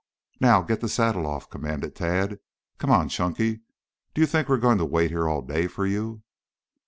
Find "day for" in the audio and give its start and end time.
5.43-5.85